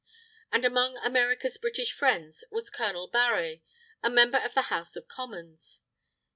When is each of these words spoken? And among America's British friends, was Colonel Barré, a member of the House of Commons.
And 0.51 0.65
among 0.65 0.97
America's 0.97 1.59
British 1.59 1.91
friends, 1.93 2.43
was 2.49 2.71
Colonel 2.71 3.07
Barré, 3.11 3.61
a 4.01 4.09
member 4.09 4.39
of 4.39 4.55
the 4.55 4.63
House 4.73 4.95
of 4.95 5.07
Commons. 5.07 5.81